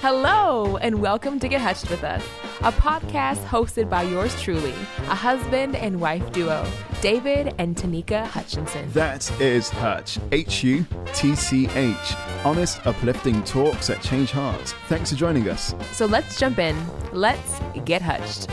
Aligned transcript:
Hello, 0.00 0.78
and 0.78 1.00
welcome 1.00 1.38
to 1.40 1.48
Get 1.48 1.60
Hutched 1.60 1.90
with 1.90 2.04
Us, 2.04 2.22
a 2.60 2.72
podcast 2.72 3.44
hosted 3.44 3.90
by 3.90 4.02
yours 4.04 4.40
truly, 4.40 4.72
a 5.08 5.14
husband 5.14 5.76
and 5.76 6.00
wife 6.00 6.32
duo, 6.32 6.66
David 7.02 7.54
and 7.58 7.76
Tanika 7.76 8.26
Hutchinson. 8.26 8.90
That 8.92 9.30
is 9.40 9.68
Hutch. 9.68 10.18
H 10.32 10.64
U 10.64 10.86
T 11.12 11.34
C 11.34 11.68
H. 11.74 11.96
Honest, 12.44 12.86
uplifting 12.86 13.42
talks 13.44 13.88
that 13.88 14.00
change 14.00 14.30
hearts. 14.30 14.72
Thanks 14.88 15.10
for 15.10 15.16
joining 15.16 15.50
us. 15.50 15.74
So 15.92 16.06
let's 16.06 16.38
jump 16.38 16.58
in. 16.58 16.76
Let's 17.12 17.60
get 17.84 18.00
hutched. 18.00 18.48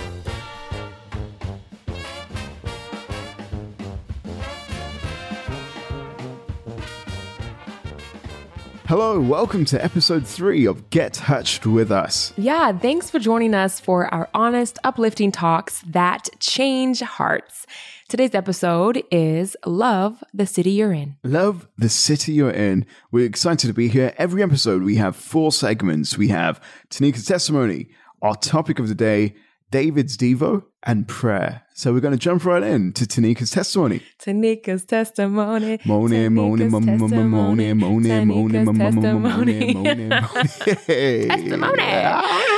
Hello, 8.92 9.22
welcome 9.22 9.64
to 9.64 9.82
episode 9.82 10.28
three 10.28 10.66
of 10.66 10.90
Get 10.90 11.14
Hutched 11.16 11.66
with 11.66 11.94
Us. 11.94 12.34
Yeah, 12.36 12.78
thanks 12.78 13.10
for 13.10 13.20
joining 13.20 13.54
us 13.54 13.80
for 13.80 14.14
our 14.14 14.28
honest, 14.34 14.78
uplifting 14.84 15.32
talks 15.32 15.82
that 15.88 16.28
change 16.42 17.00
hearts. 17.00 17.66
Today's 18.10 18.36
episode 18.36 19.02
is 19.10 19.56
Love 19.66 20.22
the 20.34 20.46
City 20.46 20.72
You're 20.72 20.92
In. 20.92 21.16
Love 21.24 21.70
the 21.78 21.88
city 21.88 22.34
you're 22.34 22.52
in. 22.52 22.86
We're 23.14 23.26
excited 23.26 23.68
to 23.68 23.74
be 23.74 23.88
here. 23.88 24.14
Every 24.18 24.44
episode, 24.44 24.84
we 24.84 24.98
have 24.98 25.16
four 25.16 25.54
segments. 25.54 26.18
We 26.18 26.28
have 26.28 26.60
Tanika's 26.90 27.26
testimony, 27.26 27.88
our 28.22 28.36
topic 28.36 28.78
of 28.78 28.90
the 28.90 28.96
day, 28.96 29.36
David's 29.72 30.18
Devo, 30.18 30.64
and 30.84 31.08
prayer. 31.08 31.64
So 31.74 31.94
we're 31.94 32.00
going 32.02 32.14
to 32.14 32.20
jump 32.20 32.46
right 32.46 32.62
in 32.62 32.92
to 32.94 33.06
Tanika's 33.06 33.52
testimony. 33.52 34.02
Tanika's 34.20 34.84
testimony. 34.86 35.80
Moaning, 35.86 36.34
moaning, 36.34 36.70
Tanika's 36.70 37.00
moaning, 37.00 37.30
moaning, 37.30 37.78
moaning, 37.78 38.28
moaning, 38.28 38.28
moaning, 38.28 38.66
moaning, 38.66 38.78
testimony. 38.78 39.74
moaning, 39.74 40.10
Testimony. 41.30 41.84
Ah. 41.84 42.58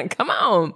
Come 0.10 0.30
on. 0.30 0.74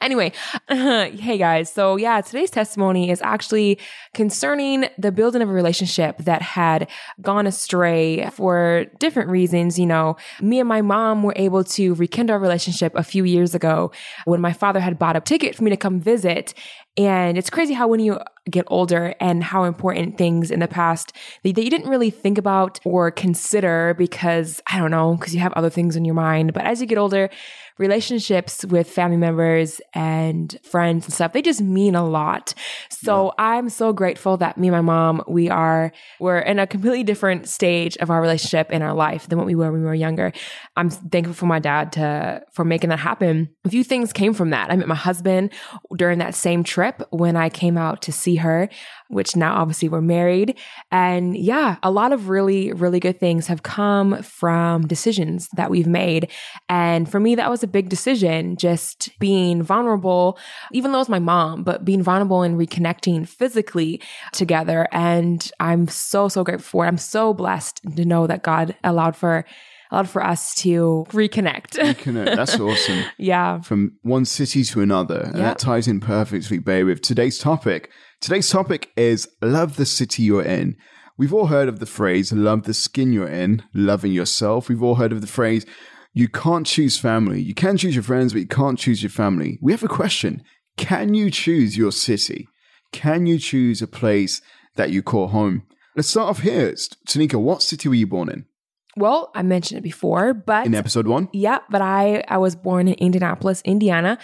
Anyway, 0.00 0.32
hey 0.68 1.38
guys. 1.38 1.72
So, 1.72 1.96
yeah, 1.96 2.20
today's 2.20 2.50
testimony 2.50 3.10
is 3.10 3.22
actually 3.22 3.78
concerning 4.14 4.86
the 4.98 5.12
building 5.12 5.42
of 5.42 5.48
a 5.48 5.52
relationship 5.52 6.18
that 6.18 6.42
had 6.42 6.88
gone 7.20 7.46
astray 7.46 8.28
for 8.30 8.86
different 8.98 9.30
reasons. 9.30 9.78
You 9.78 9.86
know, 9.86 10.16
me 10.40 10.60
and 10.60 10.68
my 10.68 10.82
mom 10.82 11.22
were 11.22 11.34
able 11.36 11.64
to 11.64 11.94
rekindle 11.94 12.34
our 12.34 12.40
relationship 12.40 12.92
a 12.94 13.02
few 13.02 13.24
years 13.24 13.54
ago 13.54 13.92
when 14.24 14.40
my 14.40 14.52
father 14.52 14.80
had 14.80 14.98
bought 14.98 15.16
a 15.16 15.20
ticket 15.20 15.54
for 15.54 15.64
me 15.64 15.70
to 15.70 15.76
come 15.76 16.00
visit. 16.00 16.54
And 16.98 17.38
it's 17.38 17.48
crazy 17.48 17.72
how 17.72 17.88
when 17.88 18.00
you 18.00 18.20
get 18.50 18.64
older 18.68 19.14
and 19.20 19.42
how 19.42 19.64
important 19.64 20.18
things 20.18 20.50
in 20.50 20.60
the 20.60 20.68
past 20.68 21.12
that 21.42 21.62
you 21.62 21.70
didn't 21.70 21.88
really 21.88 22.10
think 22.10 22.36
about 22.36 22.80
or 22.84 23.10
consider 23.10 23.94
because 23.96 24.60
I 24.70 24.78
don't 24.78 24.90
know, 24.90 25.14
because 25.14 25.34
you 25.34 25.40
have 25.40 25.52
other 25.54 25.70
things 25.70 25.96
in 25.96 26.04
your 26.04 26.14
mind. 26.14 26.52
But 26.52 26.64
as 26.64 26.80
you 26.80 26.86
get 26.86 26.98
older, 26.98 27.30
relationships 27.78 28.64
with 28.64 28.88
family 28.88 29.16
members 29.16 29.80
and 29.94 30.58
friends 30.62 31.06
and 31.06 31.14
stuff, 31.14 31.32
they 31.32 31.42
just 31.42 31.60
mean 31.60 31.94
a 31.94 32.06
lot. 32.06 32.54
So 32.90 33.32
I'm 33.38 33.68
so 33.68 33.92
grateful 33.92 34.36
that 34.38 34.58
me 34.58 34.68
and 34.68 34.76
my 34.76 34.80
mom, 34.80 35.22
we 35.26 35.48
are, 35.48 35.92
we're 36.20 36.38
in 36.38 36.58
a 36.58 36.66
completely 36.66 37.02
different 37.02 37.48
stage 37.48 37.96
of 37.98 38.10
our 38.10 38.20
relationship 38.20 38.70
in 38.70 38.82
our 38.82 38.94
life 38.94 39.28
than 39.28 39.38
what 39.38 39.46
we 39.46 39.54
were 39.54 39.72
when 39.72 39.80
we 39.80 39.86
were 39.86 39.94
younger. 39.94 40.32
I'm 40.76 40.90
thankful 40.90 41.34
for 41.34 41.46
my 41.46 41.58
dad 41.58 41.92
to, 41.92 42.42
for 42.52 42.64
making 42.64 42.90
that 42.90 42.98
happen. 42.98 43.48
A 43.64 43.70
few 43.70 43.84
things 43.84 44.12
came 44.12 44.34
from 44.34 44.50
that. 44.50 44.70
I 44.70 44.76
met 44.76 44.88
my 44.88 44.94
husband 44.94 45.52
during 45.96 46.18
that 46.18 46.34
same 46.34 46.64
trip 46.64 47.02
when 47.10 47.36
I 47.36 47.48
came 47.48 47.76
out 47.76 48.02
to 48.02 48.12
see 48.12 48.36
her, 48.36 48.68
which 49.08 49.36
now 49.36 49.56
obviously 49.56 49.88
we're 49.88 50.00
married. 50.00 50.58
And 50.90 51.36
yeah, 51.36 51.76
a 51.82 51.90
lot 51.90 52.12
of 52.12 52.28
really, 52.28 52.72
really 52.72 53.00
good 53.00 53.18
things 53.20 53.46
have 53.46 53.62
come 53.62 54.22
from 54.22 54.86
decisions 54.86 55.48
that 55.56 55.70
we've 55.70 55.86
made. 55.86 56.30
And 56.68 57.10
for 57.10 57.20
me, 57.20 57.34
that 57.34 57.50
was 57.50 57.61
a 57.62 57.66
big 57.66 57.88
decision, 57.88 58.56
just 58.56 59.10
being 59.18 59.62
vulnerable, 59.62 60.38
even 60.72 60.92
though 60.92 61.00
it's 61.00 61.08
my 61.08 61.18
mom, 61.18 61.62
but 61.64 61.84
being 61.84 62.02
vulnerable 62.02 62.42
and 62.42 62.58
reconnecting 62.58 63.26
physically 63.28 64.00
together. 64.32 64.88
And 64.92 65.50
I'm 65.60 65.88
so, 65.88 66.28
so 66.28 66.44
grateful 66.44 66.64
for 66.80 66.84
it. 66.84 66.88
I'm 66.88 66.98
so 66.98 67.34
blessed 67.34 67.80
to 67.96 68.04
know 68.04 68.26
that 68.26 68.42
God 68.42 68.74
allowed 68.84 69.16
for 69.16 69.44
allowed 69.90 70.08
for 70.08 70.24
us 70.24 70.54
to 70.54 71.04
reconnect. 71.10 71.98
Connect. 71.98 72.34
That's 72.34 72.58
awesome. 72.58 73.04
yeah. 73.18 73.60
From 73.60 73.92
one 74.00 74.24
city 74.24 74.64
to 74.64 74.80
another. 74.80 75.20
And 75.20 75.36
Yeah. 75.36 75.42
that 75.48 75.58
ties 75.58 75.86
in 75.86 76.00
perfectly, 76.00 76.58
babe, 76.58 76.86
with 76.86 77.02
today's 77.02 77.38
topic. 77.38 77.90
Today's 78.18 78.48
topic 78.48 78.90
is 78.96 79.28
love 79.42 79.76
the 79.76 79.84
city 79.84 80.22
you're 80.22 80.42
in. 80.42 80.76
We've 81.18 81.34
all 81.34 81.48
heard 81.48 81.68
of 81.68 81.78
the 81.78 81.84
phrase 81.84 82.32
love 82.32 82.62
the 82.62 82.72
skin 82.72 83.12
you're 83.12 83.28
in, 83.28 83.64
loving 83.74 84.12
yourself. 84.12 84.70
We've 84.70 84.82
all 84.82 84.94
heard 84.94 85.12
of 85.12 85.20
the 85.20 85.26
phrase 85.26 85.66
you 86.12 86.28
can't 86.28 86.66
choose 86.66 86.98
family. 86.98 87.40
You 87.40 87.54
can 87.54 87.76
choose 87.76 87.94
your 87.94 88.02
friends, 88.04 88.32
but 88.32 88.40
you 88.40 88.46
can't 88.48 88.78
choose 88.78 89.02
your 89.02 89.10
family. 89.10 89.58
We 89.62 89.72
have 89.72 89.82
a 89.82 89.88
question. 89.88 90.42
Can 90.76 91.14
you 91.14 91.30
choose 91.30 91.76
your 91.76 91.92
city? 91.92 92.48
Can 92.92 93.26
you 93.26 93.38
choose 93.38 93.80
a 93.82 93.86
place 93.86 94.42
that 94.76 94.90
you 94.90 95.02
call 95.02 95.28
home? 95.28 95.62
Let's 95.96 96.08
start 96.08 96.28
off 96.28 96.40
here. 96.40 96.72
Tanika, 97.08 97.40
what 97.40 97.62
city 97.62 97.88
were 97.88 97.94
you 97.94 98.06
born 98.06 98.28
in? 98.30 98.46
Well, 98.96 99.30
I 99.34 99.42
mentioned 99.42 99.78
it 99.78 99.82
before, 99.82 100.34
but 100.34 100.66
In 100.66 100.74
episode 100.74 101.06
one? 101.06 101.28
yeah, 101.32 101.58
but 101.70 101.80
I 101.80 102.24
I 102.28 102.36
was 102.38 102.54
born 102.56 102.88
in 102.88 102.94
Indianapolis, 102.94 103.62
Indiana, 103.64 104.18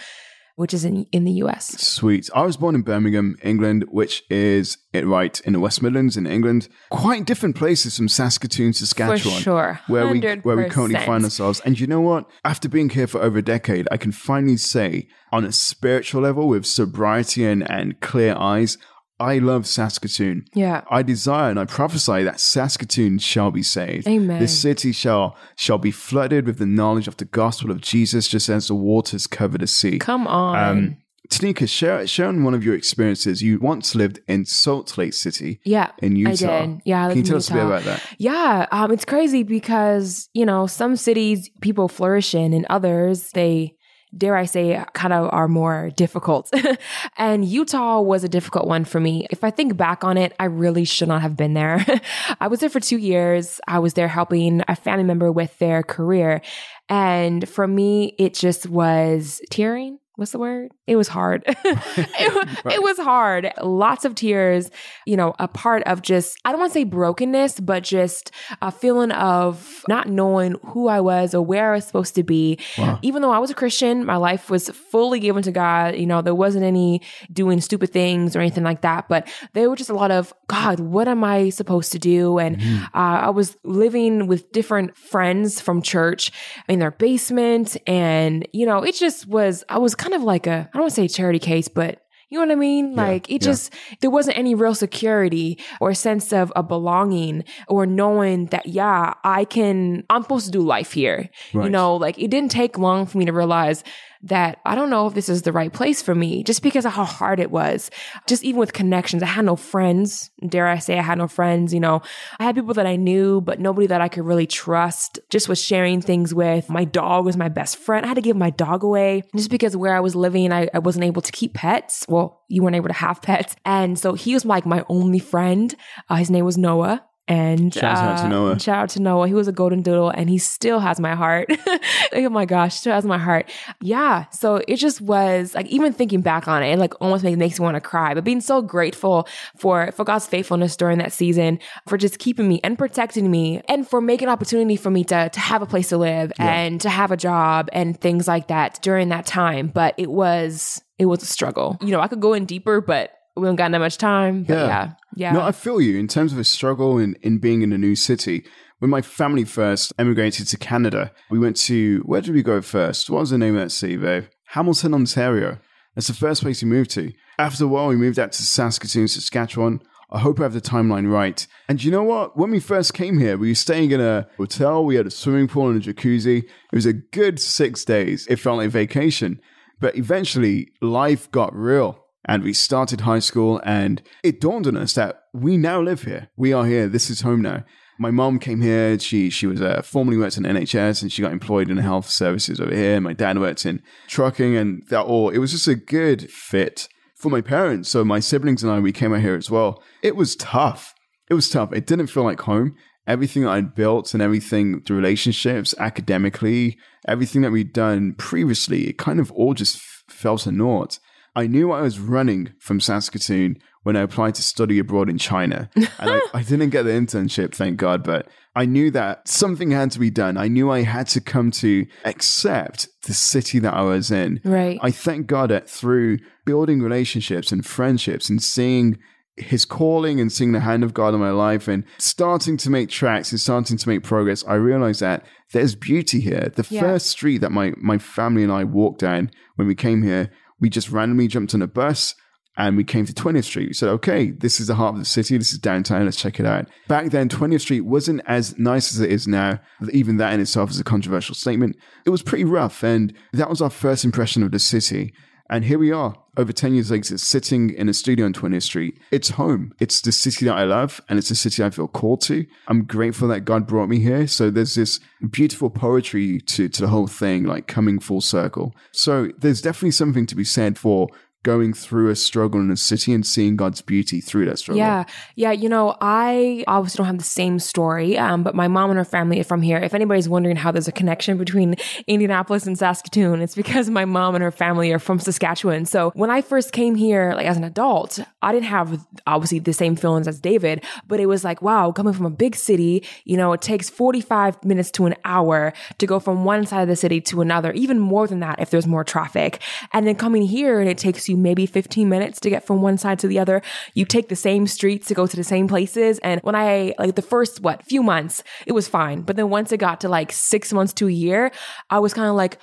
which 0.59 0.73
is 0.73 0.83
in 0.83 1.05
in 1.13 1.23
the 1.23 1.31
US. 1.43 1.67
Sweet. 1.67 2.29
I 2.35 2.43
was 2.43 2.57
born 2.57 2.75
in 2.75 2.81
Birmingham, 2.81 3.37
England, 3.41 3.85
which 3.89 4.23
is 4.29 4.77
it 4.91 5.07
right 5.07 5.39
in 5.45 5.53
the 5.53 5.59
West 5.61 5.81
Midlands 5.81 6.17
in 6.17 6.27
England. 6.27 6.67
Quite 6.89 7.23
different 7.23 7.55
places 7.55 7.95
from 7.95 8.09
Saskatoon, 8.09 8.73
Saskatchewan. 8.73 9.39
sure. 9.39 9.79
Where 9.87 10.09
we 10.09 10.19
where 10.19 10.57
we 10.57 10.65
currently 10.65 10.99
find 10.99 11.23
ourselves. 11.23 11.61
And 11.61 11.79
you 11.79 11.87
know 11.87 12.01
what? 12.01 12.29
After 12.43 12.67
being 12.67 12.89
here 12.89 13.07
for 13.07 13.21
over 13.21 13.37
a 13.37 13.41
decade, 13.41 13.87
I 13.89 13.95
can 13.95 14.11
finally 14.11 14.57
say 14.57 15.07
on 15.31 15.45
a 15.45 15.53
spiritual 15.53 16.23
level 16.23 16.49
with 16.49 16.65
sobriety 16.65 17.45
and, 17.45 17.69
and 17.71 17.97
clear 18.01 18.35
eyes, 18.35 18.77
I 19.19 19.39
love 19.39 19.67
Saskatoon. 19.67 20.45
Yeah. 20.53 20.83
I 20.89 21.03
desire 21.03 21.49
and 21.49 21.59
I 21.59 21.65
prophesy 21.65 22.23
that 22.23 22.39
Saskatoon 22.39 23.19
shall 23.19 23.51
be 23.51 23.63
saved. 23.63 24.07
Amen. 24.07 24.39
This 24.39 24.57
city 24.57 24.91
shall 24.91 25.35
shall 25.55 25.77
be 25.77 25.91
flooded 25.91 26.45
with 26.45 26.57
the 26.57 26.65
knowledge 26.65 27.07
of 27.07 27.17
the 27.17 27.25
gospel 27.25 27.69
of 27.71 27.81
Jesus, 27.81 28.27
just 28.27 28.49
as 28.49 28.67
the 28.67 28.75
waters 28.75 29.27
cover 29.27 29.57
the 29.57 29.67
sea. 29.67 29.99
Come 29.99 30.27
on. 30.27 30.57
Um, 30.57 30.97
Tanika, 31.29 31.69
share, 31.69 32.07
share 32.07 32.27
on 32.27 32.43
one 32.43 32.55
of 32.55 32.63
your 32.63 32.73
experiences. 32.73 33.41
You 33.41 33.59
once 33.59 33.93
lived 33.93 34.19
in 34.27 34.45
Salt 34.45 34.97
Lake 34.97 35.13
City 35.13 35.59
yeah. 35.63 35.91
in 35.99 36.15
Utah. 36.15 36.29
I 36.31 36.65
did. 36.65 36.81
Yeah. 36.85 37.05
I 37.05 37.09
Can 37.09 37.17
you 37.19 37.23
tell 37.23 37.37
us 37.37 37.49
a 37.51 37.53
bit 37.53 37.65
about 37.65 37.83
that? 37.83 38.03
Yeah, 38.17 38.65
um, 38.71 38.91
it's 38.91 39.05
crazy 39.05 39.43
because 39.43 40.29
you 40.33 40.45
know 40.45 40.65
some 40.65 40.95
cities 40.95 41.49
people 41.61 41.87
flourish 41.87 42.33
in, 42.33 42.53
and 42.53 42.65
others 42.69 43.29
they 43.31 43.75
dare 44.17 44.35
I 44.35 44.45
say 44.45 44.83
kind 44.93 45.13
of 45.13 45.29
are 45.31 45.47
more 45.47 45.91
difficult. 45.95 46.51
and 47.17 47.45
Utah 47.45 48.01
was 48.01 48.23
a 48.23 48.29
difficult 48.29 48.67
one 48.67 48.85
for 48.85 48.99
me. 48.99 49.27
If 49.29 49.43
I 49.43 49.51
think 49.51 49.77
back 49.77 50.03
on 50.03 50.17
it, 50.17 50.33
I 50.39 50.45
really 50.45 50.85
should 50.85 51.07
not 51.07 51.21
have 51.21 51.37
been 51.37 51.53
there. 51.53 51.85
I 52.39 52.47
was 52.47 52.59
there 52.59 52.69
for 52.69 52.79
two 52.79 52.97
years. 52.97 53.61
I 53.67 53.79
was 53.79 53.93
there 53.93 54.07
helping 54.07 54.63
a 54.67 54.75
family 54.75 55.03
member 55.03 55.31
with 55.31 55.57
their 55.59 55.83
career, 55.83 56.41
and 56.89 57.47
for 57.47 57.67
me, 57.67 58.15
it 58.17 58.33
just 58.33 58.67
was 58.67 59.41
tearing. 59.51 59.98
What's 60.19 60.31
the 60.33 60.39
word? 60.39 60.71
It 60.85 60.95
was 60.97 61.07
hard. 61.07 61.43
it, 61.47 61.55
wa- 62.65 62.71
it 62.71 62.83
was 62.83 62.97
hard. 62.97 63.51
Lots 63.61 64.03
of 64.05 64.15
tears, 64.15 64.69
you 65.05 65.15
know, 65.15 65.33
a 65.39 65.47
part 65.47 65.81
of 65.83 66.01
just, 66.01 66.37
I 66.43 66.51
don't 66.51 66.59
want 66.59 66.73
to 66.73 66.79
say 66.79 66.83
brokenness, 66.83 67.61
but 67.61 67.83
just 67.83 68.31
a 68.61 68.71
feeling 68.71 69.11
of 69.11 69.83
not 69.87 70.09
knowing 70.09 70.55
who 70.65 70.87
I 70.89 70.99
was 70.99 71.33
or 71.33 71.41
where 71.45 71.71
I 71.71 71.75
was 71.75 71.85
supposed 71.85 72.15
to 72.15 72.23
be. 72.23 72.59
Wow. 72.77 72.99
Even 73.01 73.21
though 73.21 73.31
I 73.31 73.39
was 73.39 73.49
a 73.49 73.53
Christian, 73.55 74.05
my 74.05 74.17
life 74.17 74.49
was 74.49 74.69
fully 74.69 75.19
given 75.19 75.41
to 75.43 75.51
God. 75.51 75.95
You 75.95 76.05
know, 76.05 76.21
there 76.21 76.35
wasn't 76.35 76.65
any 76.65 77.01
doing 77.31 77.61
stupid 77.61 77.91
things 77.91 78.35
or 78.35 78.39
anything 78.41 78.63
like 78.65 78.81
that, 78.81 79.07
but 79.07 79.27
there 79.53 79.69
were 79.69 79.75
just 79.77 79.89
a 79.89 79.93
lot 79.95 80.11
of, 80.11 80.33
God, 80.47 80.79
what 80.81 81.07
am 81.07 81.23
I 81.23 81.49
supposed 81.49 81.91
to 81.93 81.99
do? 81.99 82.37
And 82.39 82.57
Mm-hmm. 82.59 82.83
uh, 82.97 83.19
I 83.21 83.29
was 83.29 83.55
living 83.63 84.27
with 84.27 84.51
different 84.51 84.97
friends 84.97 85.61
from 85.61 85.81
church 85.81 86.31
in 86.67 86.79
their 86.79 86.91
basement. 86.91 87.77
And, 87.87 88.45
you 88.51 88.65
know, 88.65 88.83
it 88.83 88.95
just 88.95 89.27
was, 89.27 89.63
I 89.69 89.77
was 89.77 89.95
kind 89.95 90.08
of 90.13 90.23
like 90.23 90.47
a, 90.47 90.51
I 90.51 90.69
don't 90.73 90.81
want 90.81 90.91
to 90.91 90.95
say 90.95 91.07
charity 91.07 91.39
case, 91.39 91.67
but 91.67 92.01
you 92.29 92.37
know 92.37 92.45
what 92.45 92.51
I 92.51 92.55
mean? 92.55 92.95
Like 92.95 93.27
it 93.27 93.41
yeah. 93.41 93.47
just, 93.47 93.73
there 94.01 94.11
wasn't 94.11 94.37
any 94.37 94.53
real 94.53 94.75
security 94.75 95.57
or 95.81 95.95
sense 95.95 96.31
of 96.31 96.53
a 96.55 96.61
belonging 96.61 97.43
or 97.67 97.87
knowing 97.87 98.45
that, 98.47 98.67
yeah, 98.67 99.15
I 99.23 99.45
can, 99.45 100.03
I'm 100.11 100.21
supposed 100.21 100.45
to 100.45 100.51
do 100.51 100.61
life 100.61 100.91
here. 100.91 101.29
You 101.53 101.69
know, 101.69 101.95
like 101.95 102.19
it 102.19 102.29
didn't 102.29 102.51
take 102.51 102.77
long 102.77 103.07
for 103.07 103.17
me 103.17 103.25
to 103.25 103.33
realize 103.33 103.83
that 104.23 104.59
I 104.65 104.75
don't 104.75 104.89
know 104.89 105.07
if 105.07 105.13
this 105.13 105.29
is 105.29 105.43
the 105.43 105.53
right 105.53 105.71
place 105.71 106.01
for 106.01 106.13
me 106.13 106.43
just 106.43 106.61
because 106.61 106.85
of 106.85 106.93
how 106.93 107.05
hard 107.05 107.39
it 107.39 107.51
was. 107.51 107.89
Just 108.27 108.43
even 108.43 108.59
with 108.59 108.73
connections, 108.73 109.23
I 109.23 109.27
had 109.27 109.45
no 109.45 109.55
friends. 109.55 110.29
Dare 110.45 110.67
I 110.67 110.79
say 110.79 110.99
I 110.99 111.03
had 111.03 111.17
no 111.17 111.27
friends, 111.27 111.73
you 111.73 111.79
know. 111.79 112.01
I 112.39 112.43
had 112.43 112.55
people 112.55 112.73
that 112.73 112.85
I 112.85 112.95
knew, 112.95 113.41
but 113.41 113.59
nobody 113.59 113.87
that 113.87 114.01
I 114.01 114.09
could 114.09 114.25
really 114.25 114.47
trust. 114.47 115.19
Just 115.29 115.47
was 115.47 115.61
sharing 115.61 116.01
things 116.01 116.33
with. 116.33 116.69
My 116.69 116.83
dog 116.83 117.25
was 117.25 117.37
my 117.37 117.49
best 117.49 117.77
friend. 117.77 118.05
I 118.05 118.09
had 118.09 118.15
to 118.15 118.21
give 118.21 118.35
my 118.35 118.49
dog 118.49 118.83
away 118.83 119.23
just 119.35 119.49
because 119.49 119.77
where 119.77 119.95
I 119.95 119.99
was 120.01 120.15
living, 120.15 120.51
I, 120.51 120.69
I 120.73 120.79
wasn't 120.79 121.05
able 121.05 121.21
to 121.21 121.31
keep 121.31 121.53
pets. 121.53 122.05
Well, 122.09 122.41
you 122.49 122.63
weren't 122.63 122.75
able 122.75 122.89
to 122.89 122.93
have 122.93 123.21
pets. 123.21 123.55
And 123.65 123.97
so 123.97 124.13
he 124.13 124.33
was 124.33 124.45
like 124.45 124.65
my 124.65 124.83
only 124.89 125.19
friend. 125.19 125.73
Uh, 126.09 126.15
his 126.15 126.29
name 126.29 126.45
was 126.45 126.57
Noah. 126.57 127.05
And 127.29 127.71
shout 127.73 127.95
out 127.95 128.17
to 128.17 128.23
uh, 128.23 128.27
Noah. 128.27 128.59
Shout 128.59 128.77
out 128.77 128.89
to 128.89 129.01
Noah. 129.01 129.27
He 129.27 129.35
was 129.35 129.47
a 129.47 129.51
golden 129.51 129.83
doodle 129.83 130.09
and 130.09 130.29
he 130.29 130.39
still 130.39 130.79
has 130.79 130.99
my 130.99 131.13
heart. 131.13 131.47
oh 132.13 132.29
my 132.29 132.45
gosh, 132.45 132.75
still 132.75 132.93
has 132.93 133.05
my 133.05 133.19
heart. 133.19 133.49
Yeah. 133.81 134.25
So 134.31 134.61
it 134.67 134.77
just 134.77 134.99
was 134.99 135.53
like 135.53 135.67
even 135.67 135.93
thinking 135.93 136.21
back 136.21 136.47
on 136.47 136.63
it, 136.63 136.73
it 136.73 136.79
like 136.79 136.95
almost 136.99 137.23
makes, 137.23 137.37
makes 137.37 137.59
me 137.59 137.63
want 137.63 137.75
to 137.75 137.81
cry. 137.81 138.15
But 138.15 138.23
being 138.23 138.41
so 138.41 138.61
grateful 138.63 139.27
for 139.55 139.91
for 139.91 140.03
God's 140.03 140.25
faithfulness 140.25 140.75
during 140.75 140.97
that 140.97 141.13
season, 141.13 141.59
for 141.87 141.97
just 141.97 142.17
keeping 142.17 142.49
me 142.49 142.59
and 142.63 142.77
protecting 142.77 143.29
me, 143.29 143.61
and 143.69 143.87
for 143.87 144.01
making 144.01 144.27
opportunity 144.27 144.75
for 144.75 144.89
me 144.89 145.03
to 145.05 145.29
to 145.29 145.39
have 145.39 145.61
a 145.61 145.67
place 145.67 145.89
to 145.89 145.97
live 145.97 146.31
Yeah. 146.39 146.51
and 146.51 146.81
to 146.81 146.89
have 146.89 147.11
a 147.11 147.17
job 147.17 147.69
and 147.73 147.99
things 148.01 148.27
like 148.27 148.47
that 148.47 148.79
during 148.81 149.09
that 149.09 149.27
time. 149.27 149.67
But 149.67 149.93
it 149.97 150.09
was 150.09 150.81
it 150.97 151.05
was 151.05 151.21
a 151.21 151.27
struggle. 151.27 151.77
You 151.81 151.91
know, 151.91 152.01
I 152.01 152.07
could 152.07 152.21
go 152.21 152.33
in 152.33 152.45
deeper, 152.45 152.81
but 152.81 153.11
we 153.39 153.47
don't 153.47 153.55
got 153.55 153.71
that 153.71 153.79
much 153.79 153.97
time. 153.97 154.43
But 154.43 154.53
Yeah. 154.53 154.65
yeah. 154.67 154.91
Yeah. 155.15 155.31
No, 155.33 155.41
I 155.41 155.51
feel 155.51 155.81
you 155.81 155.97
in 155.97 156.07
terms 156.07 156.31
of 156.33 156.39
a 156.39 156.43
struggle 156.43 156.97
in, 156.97 157.15
in 157.21 157.39
being 157.39 157.61
in 157.61 157.73
a 157.73 157.77
new 157.77 157.95
city. 157.95 158.45
When 158.79 158.89
my 158.89 159.01
family 159.01 159.43
first 159.43 159.91
emigrated 159.99 160.47
to 160.47 160.57
Canada, 160.57 161.11
we 161.29 161.37
went 161.39 161.57
to, 161.67 161.99
where 162.05 162.21
did 162.21 162.33
we 162.33 162.41
go 162.43 162.61
first? 162.61 163.09
What 163.09 163.19
was 163.19 163.29
the 163.31 163.37
name 163.37 163.55
of 163.55 163.61
that 163.61 163.71
city, 163.71 163.97
babe? 163.97 164.25
Hamilton, 164.47 164.93
Ontario. 164.93 165.57
That's 165.95 166.07
the 166.07 166.13
first 166.13 166.41
place 166.41 166.63
we 166.63 166.69
moved 166.69 166.91
to. 166.91 167.11
After 167.37 167.65
a 167.65 167.67
while, 167.67 167.87
we 167.89 167.97
moved 167.97 168.17
out 168.19 168.31
to 168.31 168.43
Saskatoon, 168.43 169.09
Saskatchewan. 169.09 169.81
I 170.11 170.19
hope 170.19 170.39
I 170.39 170.43
have 170.43 170.53
the 170.53 170.61
timeline 170.61 171.11
right. 171.11 171.45
And 171.67 171.83
you 171.83 171.91
know 171.91 172.03
what? 172.03 172.37
When 172.37 172.51
we 172.51 172.59
first 172.61 172.93
came 172.93 173.19
here, 173.19 173.37
we 173.37 173.49
were 173.49 173.55
staying 173.55 173.91
in 173.91 173.99
a 173.99 174.27
hotel. 174.37 174.85
We 174.85 174.95
had 174.95 175.07
a 175.07 175.11
swimming 175.11 175.47
pool 175.49 175.69
and 175.69 175.85
a 175.85 175.93
jacuzzi. 175.93 176.43
It 176.45 176.75
was 176.75 176.85
a 176.85 176.93
good 176.93 177.39
six 177.39 177.83
days. 177.83 178.25
It 178.27 178.37
felt 178.37 178.57
like 178.57 178.69
vacation. 178.69 179.41
But 179.81 179.97
eventually, 179.97 180.69
life 180.81 181.29
got 181.31 181.53
real 181.55 182.03
and 182.25 182.43
we 182.43 182.53
started 182.53 183.01
high 183.01 183.19
school 183.19 183.61
and 183.63 184.01
it 184.23 184.41
dawned 184.41 184.67
on 184.67 184.77
us 184.77 184.93
that 184.93 185.23
we 185.33 185.57
now 185.57 185.81
live 185.81 186.03
here. 186.03 186.29
We 186.35 186.53
are 186.53 186.65
here. 186.65 186.87
This 186.87 187.09
is 187.09 187.21
home 187.21 187.41
now. 187.41 187.63
My 187.97 188.11
mom 188.11 188.39
came 188.39 188.61
here. 188.61 188.97
She 188.97 189.29
she 189.29 189.45
was 189.45 189.61
uh, 189.61 189.81
formerly 189.81 190.17
worked 190.17 190.37
in 190.37 190.43
NHS 190.43 191.01
and 191.01 191.11
she 191.11 191.21
got 191.21 191.33
employed 191.33 191.69
in 191.69 191.77
health 191.77 192.09
services 192.09 192.59
over 192.59 192.73
here. 192.73 193.01
My 193.01 193.13
dad 193.13 193.37
worked 193.37 193.65
in 193.65 193.81
trucking 194.07 194.55
and 194.55 194.83
that 194.89 195.01
all. 195.01 195.29
It 195.29 195.39
was 195.39 195.51
just 195.51 195.67
a 195.67 195.75
good 195.75 196.31
fit 196.31 196.87
for 197.15 197.29
my 197.29 197.41
parents. 197.41 197.89
So 197.89 198.05
my 198.05 198.19
siblings 198.19 198.63
and 198.63 198.71
I 198.71 198.79
we 198.79 198.93
came 198.93 199.13
out 199.13 199.21
here 199.21 199.35
as 199.35 199.51
well. 199.51 199.83
It 200.01 200.15
was 200.15 200.35
tough. 200.37 200.93
It 201.29 201.33
was 201.33 201.49
tough. 201.49 201.73
It 201.73 201.85
didn't 201.85 202.07
feel 202.07 202.23
like 202.23 202.41
home. 202.41 202.75
Everything 203.05 203.43
that 203.43 203.51
I'd 203.51 203.75
built 203.75 204.13
and 204.13 204.21
everything, 204.21 204.81
the 204.85 204.93
relationships, 204.93 205.75
academically, 205.79 206.77
everything 207.07 207.41
that 207.41 207.51
we'd 207.51 207.73
done 207.73 208.13
previously, 208.17 208.87
it 208.87 208.97
kind 208.97 209.19
of 209.19 209.31
all 209.31 209.53
just 209.53 209.79
fell 210.07 210.37
to 210.39 210.51
naught. 210.51 210.99
I 211.35 211.47
knew 211.47 211.71
I 211.71 211.81
was 211.81 211.99
running 211.99 212.53
from 212.59 212.79
Saskatoon 212.79 213.57
when 213.83 213.95
I 213.95 214.01
applied 214.01 214.35
to 214.35 214.41
study 214.41 214.77
abroad 214.79 215.09
in 215.09 215.17
China. 215.17 215.69
And 215.75 216.09
I, 216.11 216.19
I 216.33 216.43
didn't 216.43 216.69
get 216.69 216.83
the 216.83 216.91
internship, 216.91 217.53
thank 217.55 217.77
God, 217.77 218.03
but 218.03 218.27
I 218.55 218.65
knew 218.65 218.91
that 218.91 219.27
something 219.27 219.71
had 219.71 219.91
to 219.91 219.99
be 219.99 220.09
done. 220.09 220.37
I 220.37 220.47
knew 220.47 220.69
I 220.71 220.81
had 220.83 221.07
to 221.09 221.21
come 221.21 221.51
to 221.51 221.85
accept 222.05 222.87
the 223.03 223.13
city 223.13 223.59
that 223.59 223.73
I 223.73 223.81
was 223.81 224.11
in. 224.11 224.41
Right. 224.43 224.77
I 224.81 224.91
thank 224.91 225.27
God 225.27 225.49
that 225.51 225.69
through 225.69 226.19
building 226.45 226.81
relationships 226.81 227.51
and 227.51 227.65
friendships 227.65 228.29
and 228.29 228.41
seeing 228.41 228.97
his 229.37 229.63
calling 229.63 230.19
and 230.19 230.31
seeing 230.31 230.51
the 230.51 230.59
hand 230.59 230.83
of 230.83 230.93
God 230.93 231.13
in 231.13 231.19
my 231.21 231.31
life 231.31 231.69
and 231.69 231.85
starting 231.97 232.57
to 232.57 232.69
make 232.69 232.89
tracks 232.89 233.31
and 233.31 233.39
starting 233.39 233.77
to 233.77 233.87
make 233.87 234.03
progress, 234.03 234.43
I 234.45 234.55
realized 234.55 234.99
that 234.99 235.25
there's 235.53 235.75
beauty 235.75 236.19
here. 236.19 236.51
The 236.53 236.65
Yeah. 236.69 236.81
first 236.81 237.07
street 237.07 237.37
that 237.39 237.51
my, 237.51 237.71
my 237.77 237.97
family 237.97 238.43
and 238.43 238.51
I 238.51 238.65
walked 238.65 238.99
down 238.99 239.31
when 239.55 239.67
we 239.67 239.75
came 239.75 240.03
here, 240.03 240.29
we 240.59 240.69
just 240.69 240.89
randomly 240.89 241.27
jumped 241.27 241.53
on 241.53 241.61
a 241.61 241.67
bus 241.67 242.15
and 242.57 242.75
we 242.75 242.83
came 242.83 243.05
to 243.05 243.13
20th 243.13 243.45
Street. 243.45 243.69
We 243.69 243.73
said, 243.73 243.89
okay, 243.89 244.31
this 244.31 244.59
is 244.59 244.67
the 244.67 244.75
heart 244.75 244.93
of 244.93 244.99
the 244.99 245.05
city. 245.05 245.37
This 245.37 245.53
is 245.53 245.59
downtown. 245.59 246.03
Let's 246.03 246.17
check 246.17 246.39
it 246.39 246.45
out. 246.45 246.67
Back 246.89 247.11
then, 247.11 247.29
20th 247.29 247.61
Street 247.61 247.81
wasn't 247.81 248.21
as 248.27 248.57
nice 248.59 248.93
as 248.93 248.99
it 248.99 249.11
is 249.11 249.27
now. 249.27 249.59
Even 249.93 250.17
that 250.17 250.33
in 250.33 250.41
itself 250.41 250.69
is 250.69 250.79
a 250.79 250.83
controversial 250.83 251.35
statement. 251.35 251.77
It 252.05 252.09
was 252.09 252.21
pretty 252.21 252.43
rough. 252.43 252.83
And 252.83 253.13
that 253.31 253.49
was 253.49 253.61
our 253.61 253.69
first 253.69 254.03
impression 254.03 254.43
of 254.43 254.51
the 254.51 254.59
city. 254.59 255.13
And 255.49 255.65
here 255.65 255.79
we 255.79 255.91
are, 255.91 256.15
over 256.37 256.53
10 256.53 256.75
years 256.75 256.91
later, 256.91 257.17
sitting 257.17 257.71
in 257.71 257.89
a 257.89 257.93
studio 257.93 258.25
on 258.25 258.33
20th 258.33 258.63
Street. 258.63 258.99
It's 259.09 259.29
home. 259.29 259.73
It's 259.79 259.99
the 260.01 260.11
city 260.11 260.45
that 260.45 260.55
I 260.55 260.63
love, 260.63 261.01
and 261.09 261.17
it's 261.17 261.31
a 261.31 261.35
city 261.35 261.63
I 261.63 261.71
feel 261.71 261.87
called 261.87 262.21
to. 262.21 262.45
I'm 262.67 262.83
grateful 262.83 263.27
that 263.29 263.41
God 263.41 263.65
brought 263.65 263.89
me 263.89 263.99
here. 263.99 264.27
So 264.27 264.51
there's 264.51 264.75
this 264.75 264.99
beautiful 265.31 265.71
poetry 265.71 266.39
to, 266.41 266.69
to 266.69 266.81
the 266.81 266.87
whole 266.87 267.07
thing, 267.07 267.45
like 267.45 267.65
coming 267.65 267.99
full 267.99 268.21
circle. 268.21 268.75
So 268.91 269.31
there's 269.39 269.61
definitely 269.61 269.91
something 269.91 270.27
to 270.27 270.35
be 270.35 270.43
said 270.43 270.77
for 270.77 271.07
going 271.43 271.73
through 271.73 272.09
a 272.09 272.15
struggle 272.15 272.59
in 272.59 272.69
a 272.69 272.75
city 272.75 273.13
and 273.13 273.25
seeing 273.25 273.55
God's 273.55 273.81
beauty 273.81 274.19
through 274.19 274.45
that 274.45 274.59
struggle. 274.59 274.79
Yeah. 274.79 275.05
Yeah. 275.35 275.53
You 275.53 275.69
know, 275.69 275.95
I 276.01 276.65
obviously 276.67 276.97
don't 276.97 277.07
have 277.07 277.17
the 277.17 277.23
same 277.23 277.59
story, 277.59 278.17
um, 278.17 278.43
but 278.43 278.55
my 278.55 278.67
mom 278.67 278.89
and 278.89 278.97
her 278.97 279.05
family 279.05 279.39
are 279.39 279.45
from 279.45 279.61
here. 279.61 279.77
If 279.77 279.93
anybody's 279.93 280.27
wondering 280.27 280.57
how 280.57 280.71
there's 280.71 280.89
a 280.89 280.91
connection 280.91 281.37
between 281.37 281.75
Indianapolis 282.07 282.67
and 282.67 282.77
Saskatoon, 282.77 283.41
it's 283.41 283.55
because 283.55 283.89
my 283.89 284.03
mom 284.03 284.35
and 284.35 284.43
her 284.43 284.51
family 284.51 284.91
are 284.91 284.99
from 284.99 285.17
Saskatchewan. 285.19 285.85
So 285.85 286.11
when 286.13 286.29
I 286.29 286.41
first 286.41 286.73
came 286.73 286.95
here, 286.95 287.33
like 287.33 287.45
as 287.45 287.55
an 287.55 287.63
adult, 287.63 288.19
I 288.41 288.51
didn't 288.51 288.65
have 288.65 289.05
obviously 289.25 289.59
the 289.59 289.71
same 289.71 289.95
feelings 289.95 290.27
as 290.27 290.41
David, 290.41 290.83
but 291.07 291.21
it 291.21 291.27
was 291.27 291.45
like, 291.45 291.61
wow, 291.61 291.93
coming 291.93 292.13
from 292.13 292.25
a 292.25 292.31
big 292.31 292.57
city, 292.57 293.05
you 293.23 293.37
know, 293.37 293.53
it 293.53 293.61
takes 293.61 293.89
45 293.89 294.65
minutes 294.65 294.91
to 294.91 295.05
an 295.05 295.15
hour 295.23 295.71
to 295.99 296.05
go 296.05 296.19
from 296.19 296.43
one 296.43 296.65
side 296.65 296.81
of 296.81 296.89
the 296.89 296.97
city 296.97 297.21
to 297.21 297.39
another, 297.39 297.71
even 297.71 297.97
more 297.97 298.27
than 298.27 298.41
that 298.41 298.59
if 298.59 298.71
there's 298.71 298.87
more 298.87 299.05
traffic. 299.05 299.61
And 299.93 300.05
then 300.05 300.15
coming 300.15 300.41
here 300.41 300.81
and 300.81 300.89
it 300.89 300.97
takes 300.97 301.28
you 301.29 301.37
maybe 301.37 301.65
15 301.65 302.09
minutes 302.09 302.39
to 302.41 302.49
get 302.49 302.65
from 302.65 302.81
one 302.81 302.97
side 302.97 303.19
to 303.19 303.27
the 303.27 303.39
other. 303.39 303.61
You 303.93 304.05
take 304.05 304.29
the 304.29 304.35
same 304.35 304.67
streets 304.67 305.07
to 305.07 305.13
go 305.13 305.27
to 305.27 305.37
the 305.37 305.43
same 305.43 305.67
places. 305.67 306.19
And 306.19 306.41
when 306.41 306.55
I, 306.55 306.93
like 306.97 307.15
the 307.15 307.21
first, 307.21 307.61
what, 307.61 307.85
few 307.85 308.03
months, 308.03 308.43
it 308.65 308.73
was 308.73 308.87
fine. 308.87 309.21
But 309.21 309.35
then 309.35 309.49
once 309.49 309.71
it 309.71 309.77
got 309.77 310.01
to 310.01 310.09
like 310.09 310.31
six 310.31 310.73
months 310.73 310.93
to 310.93 311.07
a 311.07 311.11
year, 311.11 311.51
I 311.89 311.99
was 311.99 312.13
kind 312.13 312.27
of 312.27 312.35
like, 312.35 312.57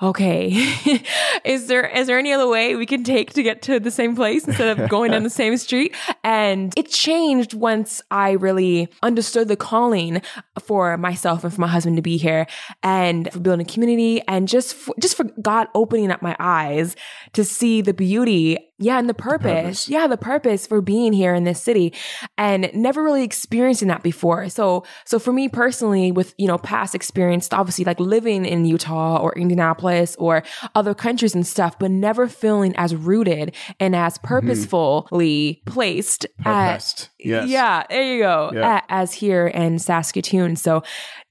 okay, 0.00 0.50
is 1.44 1.66
there, 1.66 1.86
is 1.86 2.06
there 2.06 2.18
any 2.18 2.32
other 2.32 2.48
way 2.48 2.76
we 2.76 2.86
can 2.86 3.04
take 3.04 3.32
to 3.32 3.42
get 3.42 3.62
to 3.62 3.80
the 3.80 3.90
same 3.90 4.14
place 4.14 4.46
instead 4.46 4.78
of 4.78 4.88
going 4.88 5.10
down 5.10 5.22
the 5.22 5.30
same 5.30 5.56
street? 5.56 5.94
And 6.22 6.72
it 6.76 6.90
changed 6.90 7.54
once 7.54 8.00
I 8.10 8.32
really 8.32 8.88
understood 9.02 9.48
the 9.48 9.56
calling 9.56 10.22
for 10.60 10.96
myself 10.96 11.44
and 11.44 11.52
for 11.52 11.60
my 11.60 11.68
husband 11.68 11.96
to 11.96 12.02
be 12.02 12.16
here 12.16 12.46
and 12.82 13.32
for 13.32 13.40
building 13.40 13.66
a 13.66 13.70
community 13.70 14.22
and 14.28 14.46
just, 14.46 14.74
for, 14.74 14.94
just 15.00 15.16
for 15.16 15.24
God 15.42 15.68
opening 15.74 16.10
up 16.10 16.22
my 16.22 16.36
eyes 16.38 16.94
to 17.32 17.44
see 17.44 17.80
the 17.80 17.94
beauty 17.94 18.58
yeah, 18.78 18.98
and 18.98 19.08
the 19.08 19.14
purpose. 19.14 19.62
purpose. 19.62 19.88
Yeah, 19.88 20.06
the 20.06 20.16
purpose 20.16 20.66
for 20.66 20.80
being 20.80 21.12
here 21.12 21.34
in 21.34 21.44
this 21.44 21.60
city 21.60 21.92
and 22.36 22.70
never 22.74 23.02
really 23.02 23.24
experiencing 23.24 23.88
that 23.88 24.02
before. 24.02 24.48
So, 24.48 24.84
so 25.04 25.18
for 25.18 25.32
me 25.32 25.48
personally, 25.48 26.12
with, 26.12 26.32
you 26.38 26.46
know, 26.46 26.58
past 26.58 26.94
experience, 26.94 27.48
obviously 27.52 27.84
like 27.84 27.98
living 27.98 28.44
in 28.44 28.64
Utah 28.64 29.18
or 29.18 29.32
Indianapolis 29.36 30.14
or 30.16 30.44
other 30.74 30.94
countries 30.94 31.34
and 31.34 31.46
stuff, 31.46 31.78
but 31.78 31.90
never 31.90 32.28
feeling 32.28 32.74
as 32.76 32.94
rooted 32.94 33.54
and 33.80 33.96
as 33.96 34.16
mm-hmm. 34.16 34.28
purposefully 34.28 35.62
placed 35.66 36.24
at, 36.44 36.70
Purposed. 36.72 37.10
Yes. 37.18 37.48
yeah, 37.48 37.84
there 37.90 38.02
you 38.02 38.22
go, 38.22 38.50
Yeah. 38.54 38.78
a- 38.78 38.92
as 38.92 39.12
here 39.12 39.48
in 39.48 39.78
Saskatoon. 39.78 40.54
So 40.56 40.82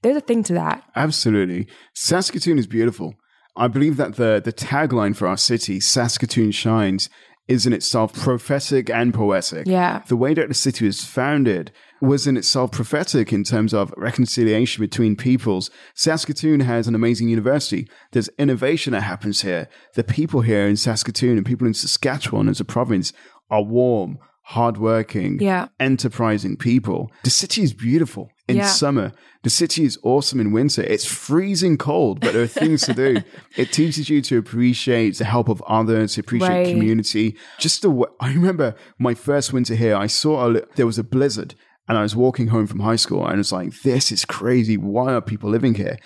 there's 0.02 0.16
a 0.16 0.20
thing 0.20 0.42
to 0.44 0.52
that. 0.54 0.82
Absolutely. 0.94 1.66
Saskatoon 1.94 2.58
is 2.58 2.66
beautiful. 2.66 3.14
I 3.56 3.66
believe 3.66 3.96
that 3.96 4.14
the, 4.14 4.40
the 4.44 4.52
tagline 4.52 5.16
for 5.16 5.26
our 5.26 5.36
city, 5.36 5.80
Saskatoon 5.80 6.52
Shines, 6.52 7.10
is 7.48 7.66
in 7.66 7.72
itself 7.72 8.12
prophetic 8.12 8.90
and 8.90 9.12
poetic. 9.12 9.66
Yeah. 9.66 10.02
The 10.06 10.16
way 10.16 10.34
that 10.34 10.48
the 10.48 10.54
city 10.54 10.86
was 10.86 11.02
founded 11.04 11.72
was 12.00 12.26
in 12.26 12.36
itself 12.36 12.70
prophetic 12.70 13.32
in 13.32 13.42
terms 13.42 13.74
of 13.74 13.92
reconciliation 13.96 14.82
between 14.82 15.16
peoples. 15.16 15.70
Saskatoon 15.94 16.60
has 16.60 16.86
an 16.86 16.94
amazing 16.94 17.28
university. 17.28 17.88
There's 18.12 18.28
innovation 18.38 18.92
that 18.92 19.00
happens 19.00 19.40
here. 19.42 19.68
The 19.94 20.04
people 20.04 20.42
here 20.42 20.68
in 20.68 20.76
Saskatoon 20.76 21.36
and 21.38 21.46
people 21.46 21.66
in 21.66 21.74
Saskatchewan 21.74 22.48
as 22.48 22.60
a 22.60 22.64
province 22.64 23.12
are 23.50 23.62
warm, 23.62 24.18
hardworking, 24.48 25.38
Yeah. 25.40 25.68
enterprising 25.78 26.56
people. 26.56 27.10
The 27.24 27.30
city 27.30 27.62
is 27.62 27.72
beautiful 27.74 28.30
in 28.48 28.56
Yeah. 28.56 28.66
summer. 28.66 29.12
The 29.42 29.50
city 29.50 29.84
is 29.84 29.98
awesome 30.02 30.40
in 30.40 30.52
winter. 30.52 30.82
It's 30.82 31.04
freezing 31.04 31.76
cold, 31.76 32.20
but 32.20 32.32
there 32.32 32.42
are 32.42 32.46
things 32.64 32.82
to 32.86 32.94
do. 32.94 33.10
It 33.56 33.72
teaches 33.72 34.08
you 34.10 34.20
to 34.22 34.38
appreciate 34.38 35.18
the 35.18 35.24
help 35.24 35.48
of 35.48 35.62
others, 35.68 36.14
to 36.14 36.20
appreciate 36.20 36.48
Right. 36.48 36.66
community. 36.74 37.36
Just 37.58 37.82
the 37.82 37.90
way, 37.90 38.08
I 38.20 38.28
remember 38.32 38.74
my 38.98 39.14
first 39.14 39.52
winter 39.52 39.74
here, 39.74 39.94
I 39.96 40.06
saw 40.06 40.32
a, 40.50 40.62
there 40.76 40.86
was 40.86 40.98
a 40.98 41.04
blizzard 41.04 41.54
and 41.88 41.96
I 41.98 42.02
was 42.02 42.16
walking 42.16 42.48
home 42.48 42.66
from 42.66 42.80
high 42.80 42.96
school 43.04 43.26
and 43.26 43.38
it's 43.40 43.52
like, 43.52 43.70
this 43.82 44.10
is 44.10 44.24
crazy. 44.24 44.76
Why 44.76 45.12
are 45.14 45.20
people 45.20 45.50
living 45.50 45.74
here? 45.74 45.96